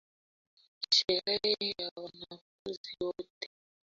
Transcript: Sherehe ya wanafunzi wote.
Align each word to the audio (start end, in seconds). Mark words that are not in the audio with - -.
Sherehe 0.93 1.55
ya 1.79 1.91
wanafunzi 1.95 2.95
wote. 2.99 3.49